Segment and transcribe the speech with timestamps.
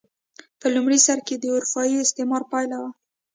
[0.59, 2.91] په لومړي سر کې د اروپايي استعمار پایله وه.